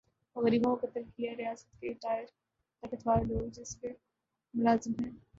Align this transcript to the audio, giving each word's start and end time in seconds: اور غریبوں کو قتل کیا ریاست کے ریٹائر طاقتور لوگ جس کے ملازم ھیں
اور 0.35 0.43
غریبوں 0.43 0.75
کو 0.75 0.87
قتل 0.87 1.03
کیا 1.15 1.33
ریاست 1.37 1.79
کے 1.79 1.87
ریٹائر 1.87 2.25
طاقتور 2.83 3.25
لوگ 3.25 3.49
جس 3.49 3.75
کے 3.75 3.93
ملازم 4.53 4.93
ھیں 4.99 5.11